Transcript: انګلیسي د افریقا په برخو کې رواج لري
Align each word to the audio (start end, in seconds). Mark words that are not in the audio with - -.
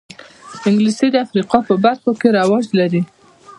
انګلیسي 0.67 1.07
د 1.11 1.15
افریقا 1.25 1.57
په 1.67 1.73
برخو 1.83 2.11
کې 2.19 2.27
رواج 2.37 2.65
لري 2.79 3.01